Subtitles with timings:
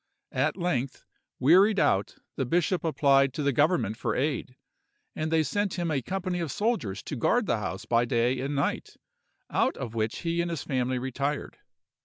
[0.33, 1.05] At length,
[1.39, 4.55] wearied out, the bishop applied to the government for aid;
[5.15, 8.55] and they sent him a company of soldiers to guard the house by day and
[8.55, 8.95] night,
[9.51, 11.59] out of which he and his family retired.